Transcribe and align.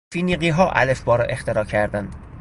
فینیقیها 0.13 0.69
الفبا 0.71 1.15
را 1.15 1.23
اختراع 1.25 1.63
کردند. 1.65 2.15